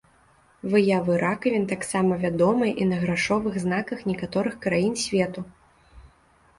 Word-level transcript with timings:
Выявы 0.71 1.17
ракавін 1.23 1.67
таксама 1.73 2.13
вядомыя 2.25 2.73
і 2.85 2.89
на 2.95 3.05
грашовых 3.05 3.53
знаках 3.67 3.99
некаторых 4.15 4.61
краін 4.69 4.93
свету. 5.07 5.49